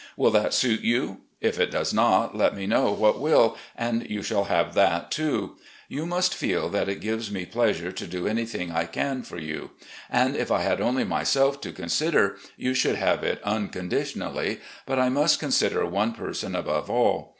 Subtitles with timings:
[0.17, 1.21] Will that suit you?
[1.41, 5.57] If it does not, let me know what will, and you shall have that, too.
[5.89, 9.69] You must feel that it gives me pleasure to do anything I can for you,
[10.09, 15.09] and if I had only myself to consider, you should have it unconditionally, but I
[15.09, 17.29] must consider one person above all.